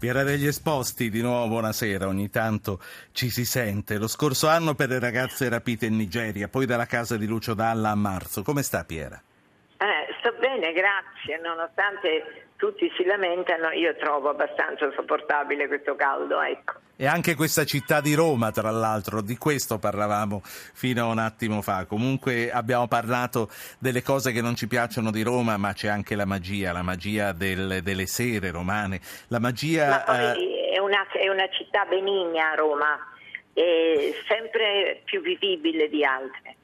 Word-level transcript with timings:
Piera 0.00 0.22
degli 0.22 0.46
Esposti, 0.46 1.10
di 1.10 1.20
nuovo 1.20 1.46
buonasera, 1.48 2.06
ogni 2.06 2.30
tanto 2.30 2.80
ci 3.12 3.28
si 3.28 3.44
sente. 3.44 3.98
Lo 3.98 4.08
scorso 4.08 4.48
anno 4.48 4.74
per 4.74 4.88
le 4.88 4.98
ragazze 4.98 5.46
rapite 5.50 5.84
in 5.84 5.96
Nigeria, 5.96 6.48
poi 6.48 6.64
dalla 6.64 6.86
casa 6.86 7.18
di 7.18 7.26
Lucio 7.26 7.52
Dalla 7.52 7.90
a 7.90 7.94
marzo. 7.94 8.42
Come 8.42 8.62
sta 8.62 8.82
Piera? 8.84 9.20
Eh, 9.76 10.14
sto 10.18 10.32
bene, 10.40 10.72
grazie. 10.72 11.38
Nonostante 11.42 12.46
tutti 12.56 12.90
si 12.96 13.04
lamentano, 13.04 13.72
io 13.72 13.94
trovo 13.96 14.30
abbastanza 14.30 14.90
sopportabile 14.96 15.68
questo 15.68 15.94
caldo, 15.96 16.40
ecco. 16.40 16.80
E 17.00 17.06
anche 17.06 17.34
questa 17.34 17.64
città 17.64 18.02
di 18.02 18.12
Roma, 18.12 18.50
tra 18.50 18.70
l'altro, 18.70 19.22
di 19.22 19.38
questo 19.38 19.78
parlavamo 19.78 20.42
fino 20.44 21.04
a 21.04 21.06
un 21.06 21.16
attimo 21.16 21.62
fa. 21.62 21.86
Comunque 21.86 22.52
abbiamo 22.52 22.88
parlato 22.88 23.48
delle 23.78 24.02
cose 24.02 24.32
che 24.32 24.42
non 24.42 24.54
ci 24.54 24.66
piacciono 24.66 25.10
di 25.10 25.22
Roma, 25.22 25.56
ma 25.56 25.72
c'è 25.72 25.88
anche 25.88 26.14
la 26.14 26.26
magia, 26.26 26.72
la 26.72 26.82
magia 26.82 27.32
del, 27.32 27.80
delle 27.82 28.04
sere 28.04 28.50
romane, 28.50 29.00
la 29.28 29.38
magia... 29.38 29.88
Ma 29.88 30.00
poi 30.00 30.18
eh... 30.18 30.72
è, 30.74 30.78
una, 30.78 31.08
è 31.10 31.28
una 31.30 31.48
città 31.48 31.86
benigna 31.86 32.52
Roma, 32.54 32.98
è 33.54 34.12
sempre 34.28 35.00
più 35.06 35.22
vivibile 35.22 35.88
di 35.88 36.04
altre. 36.04 36.56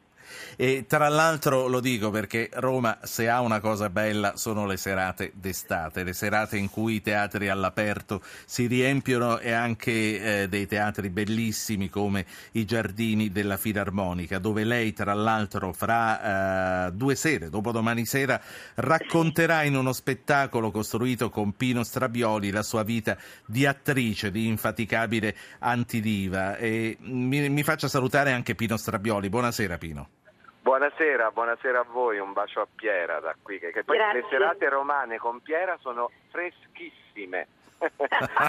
E 0.56 0.84
tra 0.86 1.08
l'altro 1.08 1.66
lo 1.66 1.80
dico 1.80 2.10
perché 2.10 2.48
Roma, 2.54 2.98
se 3.02 3.28
ha 3.28 3.40
una 3.40 3.60
cosa 3.60 3.90
bella, 3.90 4.36
sono 4.36 4.66
le 4.66 4.76
serate 4.76 5.32
d'estate, 5.34 6.02
le 6.02 6.12
serate 6.12 6.56
in 6.56 6.70
cui 6.70 6.94
i 6.94 7.02
teatri 7.02 7.48
all'aperto 7.48 8.22
si 8.44 8.66
riempiono 8.66 9.38
e 9.38 9.52
anche 9.52 10.42
eh, 10.42 10.48
dei 10.48 10.66
teatri 10.66 11.10
bellissimi 11.10 11.88
come 11.88 12.24
i 12.52 12.64
giardini 12.64 13.30
della 13.30 13.56
Filarmonica, 13.56 14.38
dove 14.38 14.64
lei 14.64 14.92
tra 14.92 15.14
l'altro 15.14 15.72
fra 15.72 16.86
eh, 16.86 16.92
due 16.92 17.14
sere, 17.14 17.50
dopodomani 17.50 18.06
sera, 18.06 18.40
racconterà 18.74 19.62
in 19.62 19.76
uno 19.76 19.92
spettacolo 19.92 20.70
costruito 20.70 21.30
con 21.30 21.52
Pino 21.56 21.84
Strabioli 21.84 22.50
la 22.50 22.62
sua 22.62 22.82
vita 22.82 23.16
di 23.44 23.66
attrice, 23.66 24.30
di 24.30 24.46
infaticabile 24.46 25.36
antidiva. 25.60 26.56
E 26.56 26.96
mi, 27.00 27.48
mi 27.48 27.62
faccia 27.62 27.88
salutare 27.88 28.32
anche 28.32 28.54
Pino 28.54 28.76
Strabioli. 28.76 29.28
Buonasera 29.28 29.78
Pino. 29.78 30.15
Buonasera, 30.66 31.30
buonasera 31.30 31.78
a 31.78 31.86
voi, 31.88 32.18
un 32.18 32.32
bacio 32.32 32.60
a 32.60 32.66
Piera 32.66 33.20
da 33.20 33.36
qui, 33.40 33.60
che, 33.60 33.70
che 33.70 33.84
poi 33.84 33.98
le 33.98 34.26
serate 34.28 34.68
romane 34.68 35.16
con 35.16 35.40
Piera 35.40 35.78
sono 35.80 36.10
freschissime. 36.32 37.46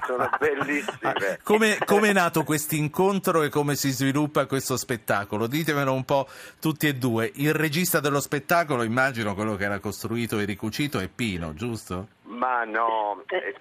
sono 0.03 0.27
bellissime. 0.39 1.37
Come, 1.43 1.77
come 1.85 2.09
è 2.09 2.13
nato 2.13 2.43
questo 2.43 2.73
incontro 2.73 3.43
e 3.43 3.49
come 3.49 3.75
si 3.75 3.91
sviluppa 3.91 4.47
questo 4.47 4.77
spettacolo? 4.77 5.45
Ditemelo 5.45 5.93
un 5.93 6.05
po' 6.05 6.27
tutti 6.59 6.87
e 6.87 6.95
due. 6.95 7.31
Il 7.35 7.53
regista 7.53 7.99
dello 7.99 8.19
spettacolo, 8.19 8.81
immagino 8.81 9.35
quello 9.35 9.55
che 9.55 9.65
era 9.65 9.77
costruito 9.77 10.39
e 10.39 10.45
ricucito, 10.45 10.97
è 10.97 11.09
Pino, 11.09 11.53
giusto? 11.53 12.07
Ma 12.23 12.63
no, 12.63 13.23
eh, 13.27 13.55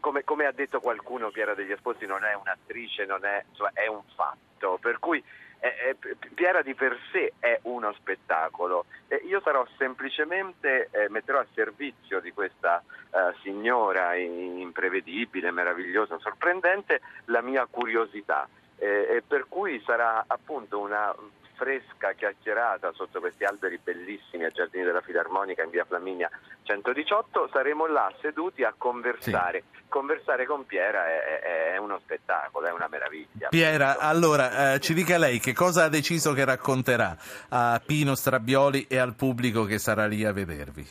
come, 0.00 0.22
come, 0.22 0.44
ha 0.44 0.52
detto 0.52 0.80
qualcuno, 0.80 1.30
Piera 1.30 1.54
degli 1.54 1.72
Esposti 1.72 2.04
non 2.04 2.24
è 2.24 2.34
un'attrice, 2.34 3.06
non 3.06 3.24
è, 3.24 3.42
insomma, 3.48 3.70
è 3.72 3.86
un 3.86 4.02
fatto. 4.14 4.78
Per 4.82 4.98
cui 4.98 5.24
eh, 5.62 5.96
Piera 6.34 6.60
di 6.62 6.74
per 6.74 6.98
sé 7.12 7.34
è 7.38 7.60
uno 7.62 7.92
spettacolo. 7.92 8.86
E 9.06 9.16
io 9.24 9.40
sarò 9.40 9.64
semplicemente, 9.78 10.88
eh, 10.90 11.08
metterò 11.08 11.38
a 11.38 11.46
servizio 11.54 12.20
di 12.20 12.32
questa 12.32 12.82
eh, 13.10 13.34
signora 13.42 14.16
imprevedibile, 14.16 15.52
meravigliosa, 15.52 16.18
sorprendente 16.18 17.00
la 17.26 17.40
mia 17.40 17.66
curiosità. 17.70 18.48
E 18.78 19.22
per 19.24 19.46
cui 19.48 19.80
sarà 19.86 20.24
appunto 20.26 20.80
una 20.80 21.14
fresca 21.62 22.12
chiacchierata 22.14 22.90
sotto 22.92 23.20
questi 23.20 23.44
alberi 23.44 23.78
bellissimi 23.80 24.42
a 24.42 24.50
Giardini 24.50 24.82
della 24.82 25.00
Filarmonica 25.00 25.62
in 25.62 25.70
via 25.70 25.84
Flaminia 25.84 26.28
118, 26.64 27.50
saremo 27.52 27.86
là 27.86 28.12
seduti 28.20 28.64
a 28.64 28.74
conversare. 28.76 29.62
Sì. 29.70 29.80
Conversare 29.88 30.44
con 30.44 30.66
Piera 30.66 31.06
è, 31.06 31.74
è, 31.74 31.76
uno 31.76 32.00
spettacolo, 32.02 32.66
è 32.66 32.72
una 32.72 32.88
meraviglia. 32.90 33.48
Piera, 33.50 33.98
allora 33.98 34.72
eh, 34.72 34.80
ci 34.80 34.92
dica 34.92 35.18
lei 35.18 35.38
che 35.38 35.52
cosa 35.52 35.84
ha 35.84 35.88
deciso 35.88 36.32
che 36.32 36.44
racconterà 36.44 37.16
a 37.50 37.80
Pino 37.84 38.16
Strabioli 38.16 38.86
e 38.88 38.98
al 38.98 39.14
pubblico 39.14 39.64
che 39.64 39.78
sarà 39.78 40.06
lì 40.06 40.24
a 40.24 40.32
vedervi? 40.32 40.84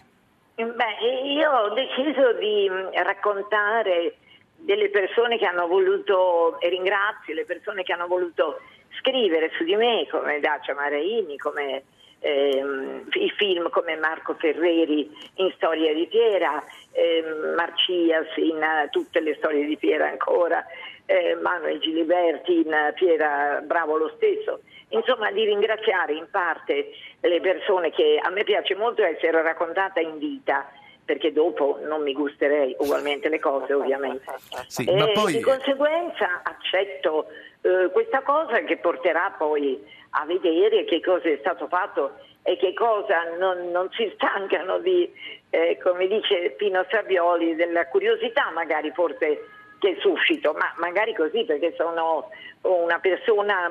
Beh, 0.56 1.34
io 1.34 1.51
ho 1.51 1.73
deciso 1.73 2.34
di 2.40 2.69
mm, 2.69 3.03
raccontare 3.03 4.16
delle 4.61 4.89
persone 4.89 5.38
che 5.38 5.45
hanno 5.45 5.67
voluto, 5.67 6.59
e 6.59 6.69
ringrazio 6.69 7.33
le 7.33 7.45
persone 7.45 7.83
che 7.83 7.94
hanno 7.94 8.07
voluto 8.07 8.59
scrivere 8.99 9.51
su 9.57 9.63
di 9.63 9.75
me, 9.75 10.07
come 10.09 10.39
Dacia 10.39 10.73
Maraini, 10.73 11.38
come 11.38 11.83
ehm, 12.22 13.07
i 13.13 13.29
film 13.35 13.69
come 13.69 13.95
Marco 13.97 14.35
Ferreri 14.35 15.09
in 15.35 15.51
Storia 15.55 15.94
di 15.94 16.07
Piera, 16.07 16.63
ehm, 16.91 17.55
Marcias 17.55 18.35
in 18.38 18.57
uh, 18.57 18.89
tutte 18.89 19.19
le 19.19 19.35
storie 19.35 19.66
di 19.66 19.77
Piera 19.77 20.07
ancora, 20.07 20.63
eh, 21.05 21.35
Manuel 21.35 21.79
Giliberti 21.79 22.57
in 22.57 22.93
Piera 22.95 23.61
Bravo 23.63 23.97
lo 23.97 24.11
stesso. 24.16 24.61
Insomma, 24.89 25.31
di 25.31 25.45
ringraziare 25.45 26.13
in 26.13 26.28
parte 26.29 26.91
le 27.22 27.39
persone 27.39 27.91
che 27.91 28.19
a 28.22 28.29
me 28.29 28.43
piace 28.43 28.75
molto 28.75 29.03
essere 29.03 29.41
raccontata 29.41 29.99
in 29.99 30.17
vita 30.17 30.69
perché 31.11 31.33
dopo 31.33 31.77
non 31.83 32.03
mi 32.03 32.13
gusterei 32.13 32.73
ugualmente 32.79 33.27
le 33.27 33.39
cose 33.39 33.73
ovviamente. 33.73 34.23
Sì, 34.67 34.85
e 34.85 35.11
poi... 35.11 35.33
Di 35.33 35.41
conseguenza 35.41 36.39
accetto 36.41 37.27
eh, 37.63 37.89
questa 37.91 38.22
cosa 38.22 38.59
che 38.59 38.77
porterà 38.77 39.35
poi 39.38 39.77
a 40.11 40.25
vedere 40.25 40.85
che 40.85 41.01
cosa 41.01 41.27
è 41.27 41.35
stato 41.41 41.67
fatto 41.67 42.13
e 42.44 42.55
che 42.55 42.73
cosa 42.73 43.23
non, 43.38 43.72
non 43.72 43.89
si 43.91 44.09
stancano 44.16 44.79
di, 44.79 45.11
eh, 45.49 45.77
come 45.83 46.07
dice 46.07 46.51
Pino 46.51 46.85
Savioli, 46.89 47.55
della 47.55 47.88
curiosità 47.88 48.49
magari 48.53 48.91
forse 48.91 49.49
che 49.79 49.97
suscito, 49.99 50.53
ma 50.53 50.72
magari 50.78 51.13
così 51.13 51.43
perché 51.43 51.73
sono 51.75 52.29
una 52.61 52.99
persona, 52.99 53.69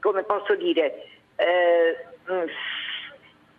come 0.00 0.22
posso 0.22 0.54
dire, 0.54 1.04
eh, 1.36 1.96
mm, 2.32 2.46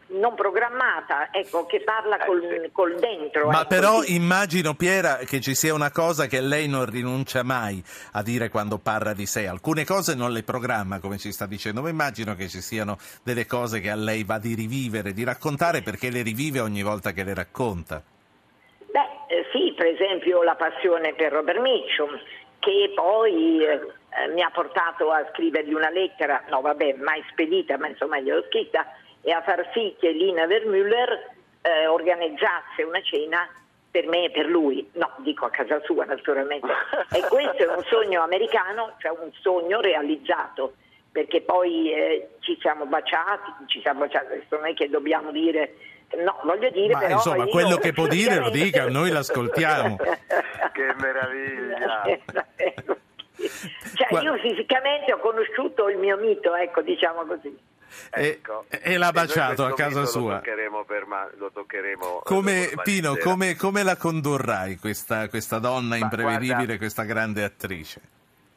non 0.10 0.36
programmata, 0.36 1.30
ecco, 1.32 1.66
che 1.66 1.82
parla 1.82 2.18
eh, 2.18 2.26
col, 2.26 2.70
col 2.72 2.96
dentro. 3.00 3.50
Ma 3.50 3.62
ecco, 3.62 3.68
però 3.68 4.04
immagino, 4.04 4.74
Piera, 4.74 5.18
che 5.18 5.40
ci 5.40 5.56
sia 5.56 5.74
una 5.74 5.92
cosa 5.92 6.28
che 6.28 6.42
lei 6.42 6.68
non 6.68 6.90
rinuncia 6.90 7.44
mai 7.44 7.84
a 8.14 8.24
dire 8.24 8.50
quando 8.50 8.78
parla 8.78 9.14
di 9.14 9.26
sé. 9.26 9.48
Alcune 9.48 9.86
cose 9.86 10.16
non 10.16 10.32
le 10.32 10.44
programma, 10.44 11.00
come 11.00 11.18
ci 11.18 11.32
sta 11.32 11.46
dicendo, 11.46 11.82
ma 11.82 11.90
immagino 11.90 12.36
che 12.36 12.48
ci 12.48 12.62
siano 12.62 12.98
delle 13.24 13.46
cose 13.46 13.80
che 13.80 13.90
a 13.90 13.96
lei 13.96 14.24
va 14.24 14.40
di 14.40 14.56
rivivere, 14.56 15.14
di 15.14 15.24
raccontare, 15.24 15.82
perché 15.82 16.10
le 16.10 16.22
rivive 16.22 16.60
ogni 16.60 16.82
volta 16.82 17.12
che 17.12 17.24
le 17.24 17.34
racconta. 17.34 18.02
Beh, 18.92 19.36
eh, 19.36 19.46
sì, 19.52 19.74
per 19.76 19.88
esempio 19.88 20.44
la 20.44 20.56
passione 20.56 21.14
per 21.14 21.32
Robert 21.32 21.60
Mitchum, 21.60 22.20
che 22.60 22.92
poi... 22.96 23.64
Eh, 23.64 23.98
mi 24.34 24.42
ha 24.42 24.50
portato 24.50 25.12
a 25.12 25.24
scrivergli 25.32 25.72
una 25.72 25.92
lettera, 25.92 26.44
no 26.50 26.62
vabbè, 26.62 26.96
mai 26.98 27.24
spedita, 27.30 27.78
ma 27.78 27.88
insomma 27.88 28.20
gliel'ho 28.20 28.44
scritta, 28.48 28.84
e 29.22 29.32
a 29.32 29.42
far 29.42 29.70
sì 29.74 29.96
che 30.00 30.12
Lina 30.12 30.46
Vermüller 30.46 31.32
eh, 31.62 31.88
organizzasse 31.88 32.84
una 32.84 33.02
cena 33.02 33.48
per 33.92 34.08
me 34.08 34.26
e 34.26 34.32
per 34.32 34.46
lui, 34.46 34.88
no, 34.94 35.12
dico 35.18 35.46
a 35.46 35.50
casa 35.50 35.82
sua 35.84 36.06
naturalmente. 36.06 36.68
E 37.12 37.22
questo 37.28 37.64
è 37.64 37.76
un 37.76 37.84
sogno 37.86 38.22
americano, 38.22 38.94
cioè 39.00 39.12
un 39.12 39.32
sogno 39.42 39.82
realizzato, 39.82 40.74
perché 41.12 41.42
poi 41.42 41.92
eh, 41.92 42.30
ci 42.40 42.58
siamo 42.62 42.86
baciati, 42.86 43.52
ci 43.66 43.82
siamo 43.82 44.02
baciati, 44.02 44.34
adesso 44.34 44.56
non 44.56 44.68
è 44.68 44.74
che 44.74 44.90
dobbiamo 44.90 45.32
dire, 45.32 45.76
no, 46.18 46.40
voglio 46.44 46.70
dire 46.70 46.94
Ma 46.94 47.00
però... 47.00 47.14
Insomma, 47.16 47.46
quello 47.48 47.78
che 47.78 47.94
può 47.94 48.08
dire 48.08 48.38
lo 48.38 48.50
dica, 48.50 48.88
noi 48.90 49.10
l'ascoltiamo. 49.10 49.98
che 49.98 50.94
meraviglia! 50.98 52.04
cioè, 53.96 54.22
io 54.22 54.38
fisicamente 54.38 55.14
ho 55.14 55.20
conosciuto 55.20 55.90
il 55.90 55.98
mio 55.98 56.18
mito, 56.18 56.54
ecco, 56.56 56.82
diciamo 56.82 57.26
così. 57.26 57.58
Ecco. 58.10 58.66
E, 58.70 58.82
e, 58.84 58.98
l'ha 58.98 59.12
baciato 59.12 59.66
a 59.66 59.74
casa 59.74 60.06
sua. 60.06 60.34
Lo 60.34 60.36
toccheremo, 60.38 60.84
per 60.84 61.06
ma- 61.06 61.30
lo 61.38 61.52
toccheremo 61.52 62.22
come, 62.24 62.72
Pino, 62.84 63.16
come, 63.18 63.56
come, 63.56 63.84
la 63.84 63.96
condurrai 63.96 64.78
questa, 64.78 65.30
questa 65.30 65.60
donna 65.60 65.98
ma 65.98 65.98
imprevedibile, 65.98 66.56
guarda, 66.56 66.78
questa 66.78 67.04
grande 67.04 67.44
attrice? 67.44 68.02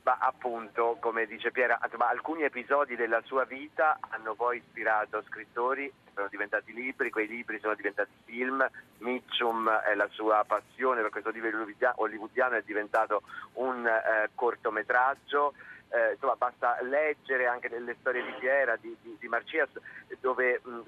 Ma 0.05 0.19
appunto, 0.21 0.97
come 1.01 1.27
dice 1.27 1.53
Piera, 1.53 1.79
alcuni 2.11 2.43
episodi 2.43 2.97
della 2.97 3.23
sua 3.25 3.45
vita 3.45 3.99
hanno 4.11 4.35
poi 4.35 4.57
ispirato 4.57 5.23
scrittori, 5.29 5.91
sono 6.13 6.27
diventati 6.29 6.73
libri, 6.73 7.11
quei 7.11 7.29
libri 7.29 7.61
sono 7.61 7.75
diventati 7.75 8.11
film, 8.25 8.69
Mitchum 8.99 9.71
è 9.71 9.95
la 9.95 10.09
sua 10.11 10.45
passione 10.45 11.03
per 11.03 11.11
questo 11.11 11.31
libro 11.31 11.65
hollywoodiano, 11.97 12.57
è 12.57 12.63
diventato 12.65 13.23
un 13.55 13.87
eh, 13.87 14.31
cortometraggio, 14.35 15.55
eh, 15.93 16.13
insomma 16.13 16.37
basta 16.37 16.79
leggere 16.83 17.47
anche 17.47 17.69
delle 17.69 17.97
storie 18.01 18.25
di 18.25 18.33
Piera, 18.39 18.77
di, 18.77 18.97
di, 19.03 19.17
di 19.19 19.29
Marcias, 19.29 19.69
dove 20.21 20.61
mh, 20.63 20.81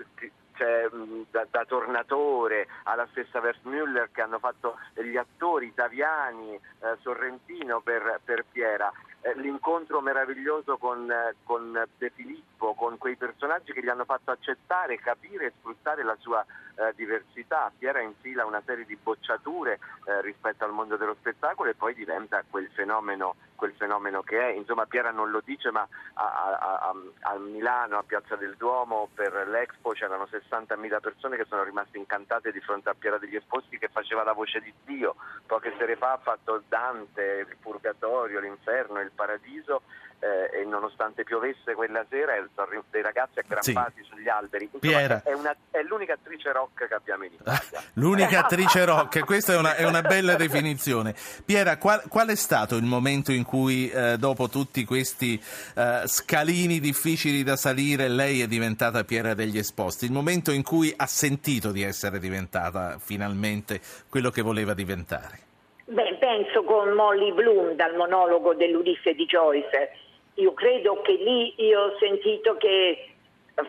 cioè, 0.54 0.88
da, 1.30 1.46
da, 1.50 1.64
Tornatore 1.64 2.66
alla 2.84 3.06
stessa 3.10 3.40
Versmüller 3.40 4.10
che 4.12 4.22
hanno 4.22 4.38
fatto 4.38 4.76
gli 4.94 5.16
attori 5.16 5.66
italiani, 5.66 6.54
eh, 6.54 6.96
Sorrentino 7.00 7.80
per, 7.80 8.20
per 8.24 8.44
Piera. 8.50 8.90
Eh, 9.26 9.32
l'incontro 9.40 10.02
meraviglioso 10.02 10.76
con, 10.76 11.10
eh, 11.10 11.36
con, 11.44 11.72
De 11.96 12.10
Filippo, 12.10 12.74
con 12.74 12.98
quei 12.98 13.16
personaggi 13.16 13.72
che 13.72 13.82
gli 13.82 13.88
hanno 13.88 14.04
fatto 14.04 14.30
accettare, 14.30 14.98
capire 14.98 15.46
e 15.46 15.52
sfruttare 15.58 16.04
la 16.04 16.14
sua 16.20 16.44
eh, 16.76 16.92
diversità. 16.94 17.72
Piera 17.76 18.00
infila 18.00 18.44
una 18.44 18.62
serie 18.66 18.84
di 18.84 18.98
bocciature 19.02 19.78
eh, 20.04 20.20
rispetto 20.20 20.64
al 20.64 20.72
mondo 20.72 20.98
dello 20.98 21.14
spettacolo 21.14 21.70
e 21.70 21.74
poi 21.74 21.94
diventa 21.94 22.44
quel 22.50 22.68
fenomeno, 22.74 23.36
quel 23.54 23.72
fenomeno 23.78 24.22
che 24.22 24.38
è. 24.38 24.52
Insomma, 24.52 24.84
Piera 24.84 25.10
non 25.10 25.30
lo 25.30 25.40
dice, 25.42 25.70
ma 25.70 25.88
a, 26.14 26.24
a, 26.24 26.78
a, 26.90 26.94
a 27.32 27.38
Milano, 27.38 27.96
a 27.96 28.02
Piazza 28.02 28.36
del 28.36 28.56
Duomo, 28.58 29.08
per 29.14 29.48
l'Expo 29.48 29.92
c'erano 29.92 30.28
60.000 30.30 31.00
persone 31.00 31.36
che 31.38 31.46
sono 31.48 31.62
rimaste 31.62 31.96
incantate 31.96 32.52
di 32.52 32.60
fronte 32.60 32.90
a 32.90 32.94
Piera 32.94 33.16
degli 33.16 33.36
Esposti 33.36 33.78
che 33.78 33.88
faceva 33.88 34.22
la 34.22 34.32
voce 34.32 34.60
di 34.60 34.74
Dio. 34.84 35.14
Poche 35.46 35.74
sere 35.78 35.96
fa 35.96 36.12
ha 36.12 36.18
fatto 36.18 36.62
Dante, 36.68 37.46
il 37.48 37.56
Purgatorio, 37.58 38.40
l'Inferno, 38.40 39.00
il 39.00 39.12
Paradiso 39.14 39.82
eh, 40.24 40.60
e 40.60 40.64
nonostante 40.64 41.22
piovesse 41.22 41.74
quella 41.74 42.04
sera 42.08 42.32
sono 42.54 42.82
dei 42.90 43.02
ragazzi 43.02 43.40
aggrappati 43.40 44.02
sì. 44.02 44.08
sugli 44.08 44.28
alberi. 44.28 44.70
Insomma, 44.72 45.22
è, 45.22 45.32
una, 45.34 45.54
è, 45.70 45.82
l'unica 45.82 46.14
attrice 46.14 46.50
rock 46.50 46.88
che 46.88 46.94
abbiamo 46.94 47.24
in 47.24 47.32
Italia. 47.34 47.82
l'unica 47.94 48.40
attrice 48.40 48.84
rock, 48.86 49.24
questa 49.24 49.52
è 49.52 49.56
una, 49.58 49.74
è 49.76 49.84
una 49.84 50.00
bella 50.00 50.34
definizione. 50.34 51.14
Piera, 51.44 51.76
qual, 51.76 52.02
qual, 52.08 52.28
è 52.28 52.34
stato 52.36 52.76
il 52.76 52.84
momento 52.84 53.32
in 53.32 53.44
cui 53.44 53.90
eh, 53.90 54.16
dopo 54.16 54.48
tutti 54.48 54.84
questi 54.84 55.40
eh, 55.74 56.02
scalini 56.06 56.80
difficili 56.80 57.42
da 57.42 57.56
salire 57.56 58.08
lei 58.08 58.40
è 58.40 58.46
diventata 58.46 59.04
Piera 59.04 59.34
degli 59.34 59.58
Esposti? 59.58 60.06
Il 60.06 60.12
momento 60.12 60.52
in 60.52 60.62
cui 60.62 60.92
ha 60.96 61.06
sentito 61.06 61.70
di 61.70 61.82
essere 61.82 62.18
diventata 62.18 62.98
finalmente 62.98 63.78
quello 64.08 64.30
che 64.30 64.40
voleva 64.40 64.72
diventare? 64.72 65.43
Beh, 65.86 66.14
penso 66.14 66.62
con 66.64 66.92
Molly 66.92 67.32
Bloom 67.32 67.72
dal 67.72 67.94
monologo 67.94 68.54
dell'Ulisse 68.54 69.14
di 69.14 69.26
Joyce 69.26 69.92
io 70.34 70.52
credo 70.52 71.00
che 71.02 71.12
lì 71.12 71.54
io 71.58 71.80
ho 71.80 71.96
sentito 71.98 72.56
che 72.56 73.10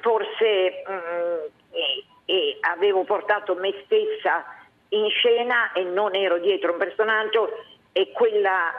forse 0.01 0.83
mh, 0.87 0.91
mm, 0.91 1.45
e, 1.71 2.03
e 2.25 2.57
avevo 2.61 3.03
portato 3.03 3.53
me 3.55 3.73
stessa 3.85 4.45
in 4.89 5.09
scena 5.09 5.73
e 5.73 5.83
non 5.83 6.15
ero 6.15 6.39
dietro 6.39 6.71
un 6.71 6.77
personaggio 6.77 7.49
e, 7.91 8.11
quella, 8.11 8.71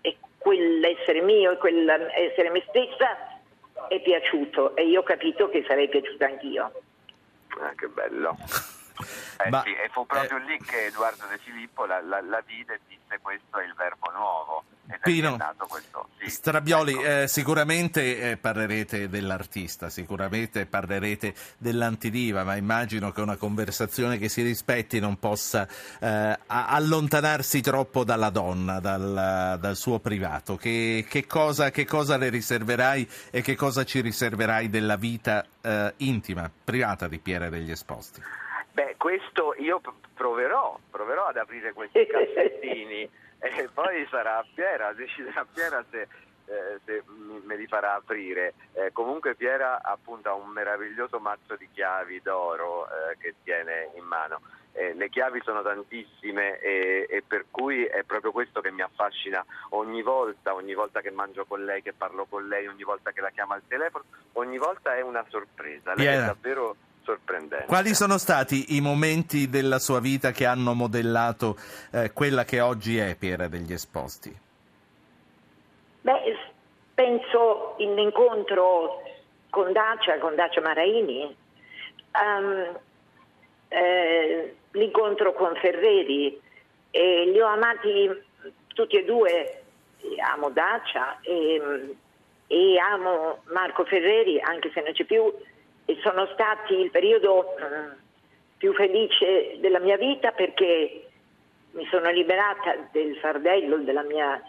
e 0.00 0.16
quell'essere 0.38 1.20
mio 1.20 1.52
e 1.52 1.56
quell'essere 1.58 2.50
me 2.50 2.64
stessa 2.68 3.40
è 3.88 4.00
piaciuto 4.00 4.74
e 4.74 4.86
io 4.86 5.00
ho 5.00 5.04
capito 5.04 5.48
che 5.50 5.62
sarei 5.66 5.88
piaciuta 5.88 6.24
anch'io. 6.24 6.72
Ah, 7.60 7.72
che 7.76 7.88
bello. 7.88 8.36
Eh 9.38 9.50
Ma, 9.50 9.62
sì, 9.62 9.74
e 9.74 9.88
fu 9.90 10.06
proprio 10.06 10.38
eh, 10.38 10.44
lì 10.44 10.58
che 10.58 10.86
Edoardo 10.86 11.26
De 11.26 11.38
Filippo 11.38 11.84
la, 11.84 12.00
la, 12.00 12.20
la 12.22 12.42
vide 12.46 12.74
e 12.74 12.80
disse 12.88 13.18
questo 13.20 13.58
è 13.58 13.64
il 13.64 13.74
verbo 13.74 14.10
nuovo. 14.12 14.64
Pino, 15.02 15.36
sì, 16.18 16.30
Strabioli, 16.30 16.92
ecco. 16.92 17.04
eh, 17.04 17.28
sicuramente 17.28 18.30
eh, 18.30 18.36
parlerete 18.36 19.08
dell'artista, 19.08 19.90
sicuramente 19.90 20.66
parlerete 20.66 21.34
dell'antidiva, 21.58 22.44
ma 22.44 22.54
immagino 22.54 23.10
che 23.10 23.20
una 23.20 23.36
conversazione 23.36 24.16
che 24.16 24.28
si 24.28 24.42
rispetti 24.42 25.00
non 25.00 25.18
possa 25.18 25.66
eh, 26.00 26.38
allontanarsi 26.46 27.60
troppo 27.60 28.04
dalla 28.04 28.30
donna, 28.30 28.78
dal, 28.78 29.58
dal 29.60 29.76
suo 29.76 29.98
privato. 29.98 30.56
Che, 30.56 31.04
che, 31.08 31.26
cosa, 31.26 31.70
che, 31.70 31.84
cosa, 31.84 32.16
le 32.16 32.28
riserverai 32.28 33.08
e 33.30 33.42
che 33.42 33.56
cosa 33.56 33.84
ci 33.84 34.00
riserverai 34.00 34.70
della 34.70 34.96
vita 34.96 35.44
eh, 35.60 35.94
intima, 35.98 36.48
privata 36.62 37.08
di 37.08 37.18
Piera 37.18 37.48
degli 37.48 37.72
Esposti? 37.72 38.22
Beh, 38.76 38.96
questo 38.98 39.54
io 39.56 39.80
proverò, 40.12 40.78
proverò 40.90 41.28
ad 41.28 41.38
aprire 41.38 41.72
questi 41.72 42.06
cassettini 42.06 43.08
e 43.40 43.70
poi 43.72 44.06
sarà 44.10 44.44
Piera, 44.54 44.92
deciderà 44.92 45.46
Piera 45.50 45.82
se, 45.90 46.02
eh, 46.02 46.78
se 46.84 47.02
me 47.06 47.56
li 47.56 47.66
farà 47.66 47.94
aprire. 47.94 48.52
Eh, 48.74 48.92
comunque 48.92 49.34
Piera 49.34 49.80
appunto 49.82 50.28
ha 50.28 50.34
un 50.34 50.50
meraviglioso 50.50 51.18
mazzo 51.18 51.56
di 51.56 51.70
chiavi 51.72 52.20
d'oro 52.20 52.84
eh, 52.84 53.16
che 53.16 53.36
tiene 53.42 53.92
in 53.94 54.04
mano. 54.04 54.42
Eh, 54.72 54.92
le 54.92 55.08
chiavi 55.08 55.40
sono 55.42 55.62
tantissime 55.62 56.58
e, 56.58 57.06
e, 57.08 57.22
per 57.26 57.46
cui 57.50 57.86
è 57.86 58.02
proprio 58.02 58.30
questo 58.30 58.60
che 58.60 58.70
mi 58.70 58.82
affascina 58.82 59.42
ogni 59.70 60.02
volta, 60.02 60.52
ogni 60.52 60.74
volta 60.74 61.00
che 61.00 61.10
mangio 61.10 61.46
con 61.46 61.64
lei, 61.64 61.80
che 61.80 61.94
parlo 61.94 62.26
con 62.26 62.46
lei, 62.46 62.66
ogni 62.66 62.84
volta 62.84 63.12
che 63.12 63.22
la 63.22 63.30
chiamo 63.30 63.54
al 63.54 63.62
telefono, 63.66 64.04
ogni 64.34 64.58
volta 64.58 64.94
è 64.94 65.00
una 65.00 65.24
sorpresa. 65.30 65.94
Lei 65.94 66.08
è 66.08 66.26
davvero 66.26 66.76
sorprendente. 67.06 67.66
Quali 67.66 67.94
sono 67.94 68.18
stati 68.18 68.76
i 68.76 68.80
momenti 68.80 69.48
della 69.48 69.78
sua 69.78 70.00
vita 70.00 70.32
che 70.32 70.44
hanno 70.44 70.74
modellato 70.74 71.56
eh, 71.92 72.12
quella 72.12 72.44
che 72.44 72.60
oggi 72.60 72.98
è 72.98 73.14
Piera 73.16 73.46
degli 73.46 73.72
Esposti? 73.72 74.36
Beh, 76.00 76.36
penso 76.94 77.76
l'incontro 77.78 79.02
con 79.50 79.72
Dacia, 79.72 80.18
con 80.18 80.34
Dacia 80.34 80.60
Maraini, 80.60 81.36
um, 82.12 82.78
eh, 83.68 84.56
l'incontro 84.72 85.32
con 85.32 85.54
Ferreri, 85.56 86.40
e 86.90 87.30
li 87.30 87.40
ho 87.40 87.46
amati 87.46 88.10
tutti 88.68 88.96
e 88.96 89.04
due, 89.04 89.62
amo 90.32 90.50
Dacia 90.50 91.18
e, 91.20 91.94
e 92.46 92.78
amo 92.78 93.42
Marco 93.52 93.84
Ferreri, 93.84 94.40
anche 94.40 94.70
se 94.72 94.80
non 94.82 94.92
c'è 94.92 95.04
più, 95.04 95.32
sono 96.02 96.26
stati 96.32 96.74
il 96.74 96.90
periodo 96.90 97.56
eh, 97.56 98.04
più 98.56 98.74
felice 98.74 99.56
della 99.60 99.78
mia 99.78 99.96
vita 99.96 100.32
perché 100.32 101.08
mi 101.72 101.86
sono 101.86 102.10
liberata 102.10 102.88
del 102.90 103.16
fardello 103.18 103.76
della 103.78 104.02
mia 104.02 104.42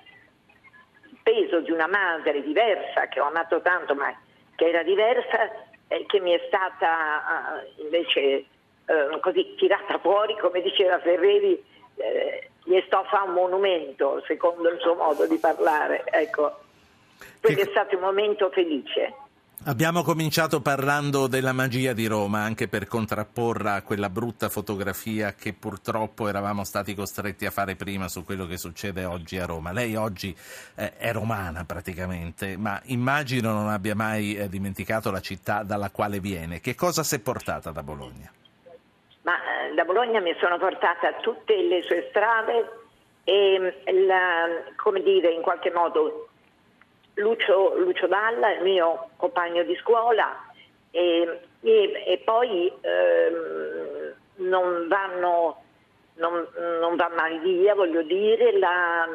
peso 1.22 1.60
di 1.60 1.72
una 1.72 1.88
madre 1.88 2.42
diversa 2.42 3.08
che 3.08 3.20
ho 3.20 3.26
amato 3.26 3.62
tanto 3.62 3.94
ma 3.96 4.18
che 4.56 4.70
era 4.70 4.82
diversa 4.82 5.52
e 5.88 6.06
che 6.08 6.20
mi 6.20 6.32
è 6.32 6.42
stata 6.48 7.64
uh, 7.78 7.82
invece 7.82 8.46
uh, 8.86 9.20
così 9.20 9.56
tirata 9.56 10.00
fuori 10.00 10.38
come 10.38 10.62
diceva 10.62 11.00
Ferreri 11.00 11.62
eh, 11.96 12.50
gli 12.64 12.82
sto 12.86 12.98
a 12.98 13.04
fare 13.04 13.28
un 13.28 13.34
monumento 13.34 14.24
secondo 14.26 14.70
il 14.70 14.80
suo 14.80 14.96
modo 14.96 15.28
di 15.28 15.38
parlare 15.38 16.04
ecco. 16.06 16.60
Quello 17.42 17.56
che... 17.58 17.64
è 17.64 17.70
stato 17.72 17.96
un 17.96 18.02
momento 18.02 18.50
felice 18.50 19.14
Abbiamo 19.66 20.02
cominciato 20.04 20.62
parlando 20.62 21.28
della 21.28 21.52
magia 21.52 21.92
di 21.92 22.06
Roma, 22.06 22.40
anche 22.40 22.70
per 22.70 22.88
contrapporla 22.88 23.74
a 23.74 23.82
quella 23.82 24.10
brutta 24.10 24.48
fotografia 24.48 25.34
che 25.34 25.52
purtroppo 25.52 26.30
eravamo 26.30 26.64
stati 26.64 26.94
costretti 26.94 27.46
a 27.46 27.52
fare 27.52 27.76
prima 27.76 28.08
su 28.08 28.24
quello 28.24 28.46
che 28.46 28.58
succede 28.58 29.04
oggi 29.04 29.38
a 29.40 29.46
Roma. 29.46 29.74
Lei 29.74 29.96
oggi 29.96 30.34
eh, 30.76 30.96
è 30.98 31.12
romana 31.12 31.66
praticamente, 31.66 32.56
ma 32.56 32.80
immagino 32.86 33.52
non 33.52 33.68
abbia 33.68 33.96
mai 33.96 34.36
eh, 34.36 34.48
dimenticato 34.48 35.12
la 35.12 35.20
città 35.20 35.64
dalla 35.64 35.90
quale 35.90 36.20
viene. 36.20 36.62
Che 36.62 36.76
cosa 36.76 37.04
si 37.04 37.16
è 37.16 37.20
portata 37.20 37.72
da 37.72 37.84
Bologna? 37.84 38.32
Ma 39.24 39.34
eh, 39.34 39.74
da 39.74 39.84
Bologna 39.84 40.22
mi 40.22 40.34
sono 40.40 40.58
portata 40.60 41.14
tutte 41.20 41.62
le 41.62 41.82
sue 41.82 42.08
strade 42.10 42.86
e, 43.26 43.84
la, 44.06 44.48
come 44.78 45.02
dire, 45.02 45.32
in 45.32 45.42
qualche 45.42 45.72
modo 45.72 46.27
Lucio, 47.18 47.78
Lucio 47.78 48.08
Dalla, 48.08 48.54
il 48.54 48.64
mio 48.64 49.10
compagno 49.18 49.64
di 49.64 49.76
scuola, 49.76 50.36
e, 50.92 51.40
e, 51.62 52.04
e 52.06 52.18
poi 52.24 52.72
ehm, 52.82 54.14
non, 54.48 54.88
vanno, 54.88 55.64
non, 56.16 56.48
non, 56.80 56.96
va 56.96 57.10
mai 57.16 57.40
via, 57.40 57.76
voglio 57.76 58.04
dire, 58.04 58.58
la, 58.58 59.08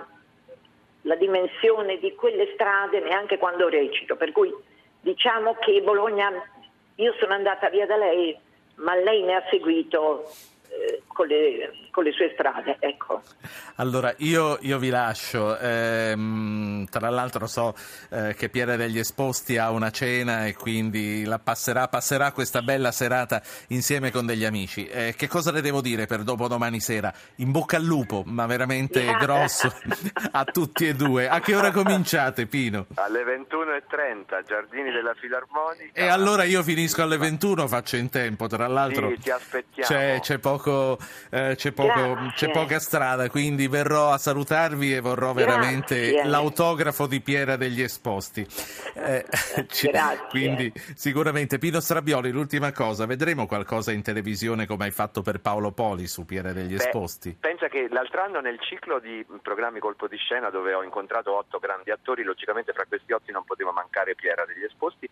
la 1.02 1.14
dimensione 1.16 1.98
di 1.98 2.14
quelle 2.14 2.50
strade 2.54 3.00
neanche 3.00 3.38
quando 3.38 3.68
recito, 3.68 4.16
per 4.16 4.32
cui 4.32 4.52
diciamo 5.00 5.54
che 5.54 5.80
Bologna, 5.82 6.30
io 6.96 7.14
sono 7.18 7.34
andata 7.34 7.68
via 7.68 7.86
da 7.86 7.96
lei, 7.96 8.36
ma 8.76 8.94
lei 8.94 9.22
mi 9.22 9.34
ha 9.34 9.44
seguito 9.48 10.24
eh, 10.70 11.02
con, 11.12 11.26
le, 11.26 11.88
con, 11.90 12.04
le, 12.04 12.12
sue 12.12 12.30
strade. 12.34 12.76
Ecco. 12.80 13.22
Allora, 13.76 14.14
io, 14.18 14.58
io 14.62 14.78
vi 14.78 14.88
lascio. 14.88 15.58
Ehm, 15.58 16.86
tra 16.90 17.10
l'altro 17.10 17.46
so 17.46 17.74
eh, 18.10 18.34
che 18.36 18.48
Piera 18.48 18.76
degli 18.76 18.98
Esposti 18.98 19.56
ha 19.56 19.70
una 19.70 19.90
cena 19.90 20.46
e 20.46 20.54
quindi 20.54 21.24
la 21.24 21.38
passerà, 21.38 21.88
passerà 21.88 22.32
questa 22.32 22.62
bella 22.62 22.92
serata 22.92 23.42
insieme 23.68 24.10
con 24.10 24.26
degli 24.26 24.44
amici. 24.44 24.86
Eh, 24.86 25.14
che 25.16 25.28
cosa 25.28 25.52
le 25.52 25.60
devo 25.60 25.80
dire 25.80 26.06
per 26.06 26.22
dopo 26.22 26.48
domani 26.48 26.80
sera? 26.80 27.12
In 27.36 27.50
bocca 27.50 27.76
al 27.76 27.84
lupo, 27.84 28.22
ma 28.26 28.46
veramente 28.46 29.04
grosso 29.18 29.72
a 30.32 30.44
tutti 30.44 30.86
e 30.86 30.94
due. 30.94 31.28
A 31.28 31.40
che 31.40 31.54
ora 31.54 31.70
cominciate, 31.70 32.46
Pino? 32.46 32.86
Alle 32.94 33.22
21.30, 33.22 34.44
Giardini 34.46 34.90
della 34.90 35.14
Filarmonica. 35.14 35.92
E 35.92 36.06
allora 36.06 36.44
io 36.44 36.62
finisco 36.62 37.02
alle 37.02 37.16
21, 37.16 37.66
faccio 37.68 37.96
in 37.96 38.08
tempo. 38.08 38.46
Tra 38.46 38.66
l'altro 38.66 39.10
sì, 39.10 39.18
ti 39.18 39.30
aspettiamo. 39.30 39.88
C'è, 39.88 40.18
c'è 40.20 40.38
poco, 40.38 40.98
eh, 41.30 41.54
c'è, 41.56 41.72
poco, 41.72 42.32
c'è, 42.34 42.50
poca 42.50 42.78
strada, 42.78 43.28
quindi 43.28 43.68
verrò 43.68 44.10
a 44.10 44.18
salutarvi 44.18 44.94
e 44.94 45.00
vorrò 45.00 45.32
Grazie. 45.32 45.44
veramente 45.44 46.24
l'autografo 46.24 47.06
di 47.06 47.20
Piera 47.20 47.56
degli 47.56 47.82
Esposti. 47.82 48.46
Eh, 48.94 49.24
Grazie. 49.82 50.26
Quindi 50.28 50.72
sicuramente 50.94 51.58
Pino 51.58 51.80
Strabioli, 51.80 52.30
l'ultima 52.30 52.72
cosa, 52.72 53.06
vedremo 53.06 53.46
qualcosa 53.46 53.92
in 53.92 54.02
televisione 54.02 54.66
come 54.66 54.84
hai 54.84 54.90
fatto 54.90 55.22
per 55.22 55.40
Paolo 55.40 55.72
Poli 55.72 56.06
su 56.06 56.24
Piera 56.24 56.52
degli 56.52 56.74
Beh, 56.74 56.84
Esposti? 56.84 57.36
Pensa 57.38 57.68
che 57.68 57.88
l'altro 57.90 58.22
anno 58.22 58.40
nel 58.40 58.60
ciclo 58.60 58.98
di 58.98 59.24
programmi 59.42 59.78
colpo 59.78 60.06
di 60.06 60.16
scena 60.16 60.50
dove 60.50 60.74
ho 60.74 60.82
incontrato 60.82 61.36
otto 61.36 61.58
grandi 61.58 61.90
attori, 61.90 62.22
logicamente 62.22 62.72
fra 62.72 62.84
questi 62.86 63.12
otto 63.12 63.30
non 63.32 63.44
poteva 63.44 63.72
mancare 63.72 64.14
Piera 64.14 64.44
degli 64.44 64.64
Esposti 64.64 65.08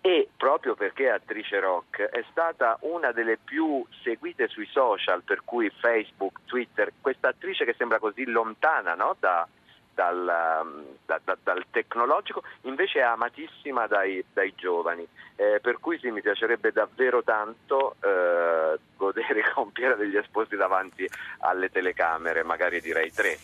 e 0.00 0.28
proprio 0.36 0.74
perché 0.74 1.06
è 1.06 1.10
attrice 1.10 1.60
rock 1.60 2.02
è 2.02 2.24
stata 2.30 2.76
una 2.80 3.12
delle 3.12 3.38
più 3.42 3.84
seguite 4.02 4.48
sui 4.48 4.66
social, 4.66 5.22
per 5.32 5.44
cui 5.46 5.70
Facebook, 5.70 6.40
Twitter, 6.44 6.92
questa 7.00 7.28
attrice 7.28 7.64
che 7.64 7.74
sembra 7.78 7.98
così 7.98 8.26
lontana 8.26 8.92
no? 8.92 9.16
da, 9.18 9.48
dal, 9.94 10.60
um, 10.62 10.84
da, 11.06 11.18
da, 11.24 11.38
dal, 11.42 11.64
tecnologico, 11.70 12.42
invece 12.64 12.98
è 12.98 13.02
amatissima 13.02 13.86
dai, 13.86 14.22
dai 14.30 14.52
giovani. 14.54 15.08
Eh, 15.36 15.58
per 15.62 15.78
cui 15.80 15.98
sì, 15.98 16.10
mi 16.10 16.20
piacerebbe 16.20 16.70
davvero 16.70 17.22
tanto 17.22 17.96
eh, 18.02 18.78
godere 18.94 19.40
con 19.54 19.72
Piera 19.72 19.94
degli 19.94 20.18
Esposti 20.18 20.54
davanti 20.54 21.08
alle 21.38 21.70
telecamere, 21.70 22.42
magari 22.42 22.82
direi 22.82 23.10
tre. 23.10 23.38